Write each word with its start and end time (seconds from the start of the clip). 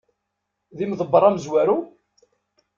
D 0.77 0.79
imeḍebber 0.83 1.23
amezwaru? 1.27 1.77